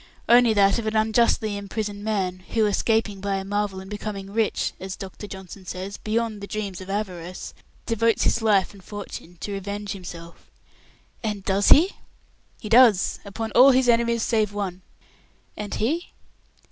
[0.27, 4.73] "Only that of an unjustly imprisoned man, who, escaping by a marvel, and becoming rich
[4.79, 5.27] as Dr.
[5.27, 7.53] Johnson says, 'beyond the dreams of avarice'
[7.85, 10.49] devotes his life and fortune to revenge himself."
[11.23, 11.97] "And does he?"
[12.59, 14.81] "He does, upon all his enemies save one."
[15.55, 16.11] "And he